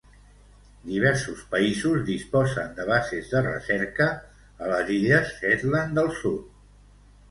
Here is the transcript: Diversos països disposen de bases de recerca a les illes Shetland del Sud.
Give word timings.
Diversos 0.91 1.43
països 1.51 2.01
disposen 2.09 2.73
de 2.81 2.87
bases 2.93 3.31
de 3.37 3.45
recerca 3.51 4.11
a 4.19 4.75
les 4.75 4.93
illes 5.01 5.35
Shetland 5.39 5.99
del 6.01 6.15
Sud. 6.23 6.47